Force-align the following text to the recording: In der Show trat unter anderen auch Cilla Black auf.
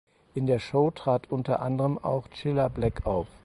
In 0.33 0.47
der 0.47 0.57
Show 0.57 0.89
trat 0.89 1.29
unter 1.29 1.59
anderen 1.59 2.03
auch 2.03 2.27
Cilla 2.29 2.69
Black 2.69 3.05
auf. 3.05 3.27